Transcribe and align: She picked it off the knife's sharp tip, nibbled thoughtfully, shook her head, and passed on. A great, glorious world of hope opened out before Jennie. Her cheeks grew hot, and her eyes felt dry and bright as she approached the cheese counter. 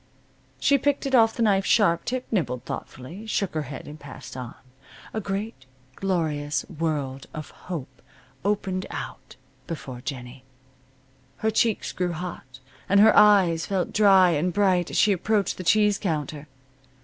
She 0.59 0.79
picked 0.79 1.05
it 1.05 1.13
off 1.13 1.35
the 1.35 1.43
knife's 1.43 1.69
sharp 1.69 2.05
tip, 2.05 2.25
nibbled 2.31 2.65
thoughtfully, 2.65 3.27
shook 3.27 3.53
her 3.53 3.61
head, 3.69 3.87
and 3.87 3.99
passed 3.99 4.35
on. 4.35 4.55
A 5.13 5.21
great, 5.21 5.67
glorious 5.95 6.65
world 6.67 7.27
of 7.35 7.51
hope 7.51 8.01
opened 8.43 8.87
out 8.89 9.35
before 9.67 10.01
Jennie. 10.01 10.43
Her 11.37 11.51
cheeks 11.51 11.91
grew 11.91 12.13
hot, 12.13 12.59
and 12.89 12.99
her 12.99 13.15
eyes 13.15 13.67
felt 13.67 13.93
dry 13.93 14.31
and 14.31 14.51
bright 14.51 14.89
as 14.89 14.97
she 14.97 15.11
approached 15.11 15.57
the 15.59 15.63
cheese 15.63 15.99
counter. 15.99 16.47